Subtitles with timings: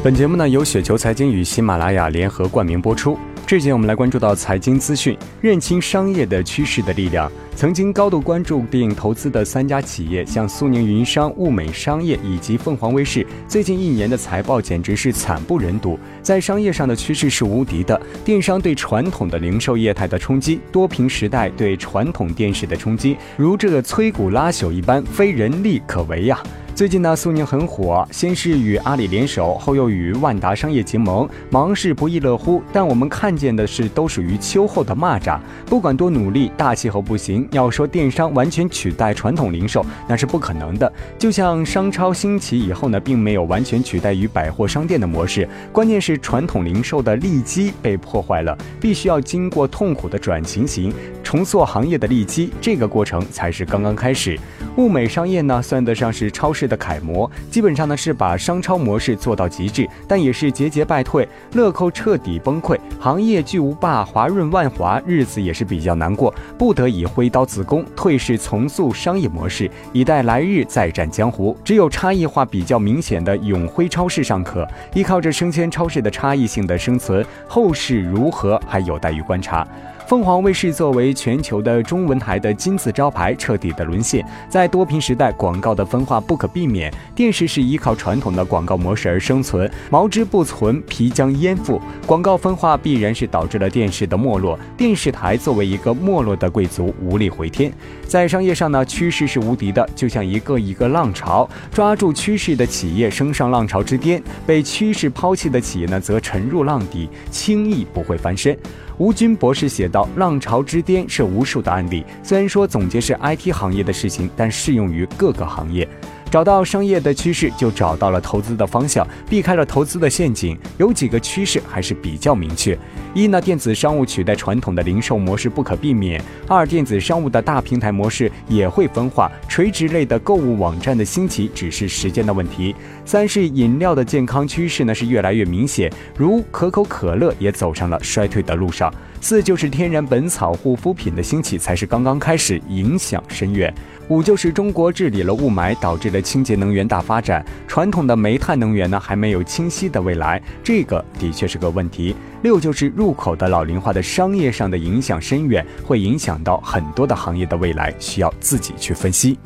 [0.00, 3.18] 本节目呢由雪球财经与喜马拉雅联合冠名播出。
[3.44, 7.28] 这节我们来关注到财经资讯，认清商业的趋势的力量。
[7.56, 15.98] 曾经高度关注并投资的三家企业，像苏宁云商、物美商业以及凤凰卫视，最近一年的财报简直是惨不忍睹。
[16.22, 26.40] 在商业上的趋势是无敌的，电商对传统的零售业态的冲击，多屏时代对传统电视的冲击，如这个摧骨拉朽一般，非人力可为呀。
[26.78, 32.62] 最近呢，苏宁很火，先是与阿里联手，后又与万达商业结盟，忙是不亦乐乎。
[32.72, 35.40] 但我们看见的是，都属于秋后的蚂蚱。
[35.66, 37.48] 不管多努力，大气候不行。
[37.50, 40.92] 要说电商完全取代传统零售，那是不可能的。
[41.18, 45.48] 就像商超兴起以后呢，并没有完全取代于百货商店的模式。
[45.72, 50.94] 关键是传统零售的利基被破坏了，必须要经过痛苦的转型型，
[51.28, 52.50] 重塑行业的利基。
[52.58, 54.40] 这个过程才是刚刚开始。
[54.78, 61.28] 物美商业呢，算得上是超市的楷模，基本上呢是把商超模式做到极致，但也是节节败退。
[61.52, 71.54] 乐扣彻底崩溃，行业巨无霸华润万华日子也是比较难过，不得已挥刀自宫，退市重塑商业模式，以待来日再战江湖。
[71.62, 79.68] 只有差异化比较明显的永辉超市尚可，依靠着生鲜超市的差异性的生存，后市如何还有待于观察。
[80.08, 84.24] 凤凰卫视作为全球的中文台的金字招牌，彻底的沦陷。
[84.48, 86.90] 在多屏时代，广告的分化不可避免。
[87.14, 91.78] 电视是依靠传统的广告模式而生存，毛之不存，皮将焉附。
[92.06, 94.58] 广告分化必然是导致了电视的没落。
[94.78, 97.70] 电视台作为一个没落的贵族，无力回天。
[98.06, 108.56] 在商业上呢，趋势是无敌的，就像一个一个浪潮，抓住趋势的企业升上浪潮之巅，被趋势抛弃的企业呢，则沉入浪底，轻易不会翻身。
[108.98, 115.88] 吴军博士写道：“浪潮之巅是无数的案例，虽然说总结是 IT 行业的事情，但适用于各个行业。”
[116.30, 120.56] 找到商业的趋势，就找到了投资的方向，避开了投资的陷阱。
[120.76, 122.78] 有几个趋势还是比较明确：
[123.14, 132.74] 一呢，电子商务取代传统的零售模式不可避免；二，电子商务的大平台模式也会分化，垂直类的购物网站的兴起只是时间的问题；
[133.06, 143.72] 三是饮料的健康趋势呢是越来越明显，如可口可乐也走上了衰退的路上；四就是天然本草护肤品的兴起才是刚刚开始，影响深远。
[144.08, 147.44] 五就是中国治理了雾霾，导致了清洁能源大发展。
[147.66, 152.14] 传统的煤炭能源呢，还没有清晰的未来，这个的确是个问题。
[152.42, 159.38] 六就是入口的老龄化的商业上的影响深远，会影响到很多的行业的未来，需要自己去分析。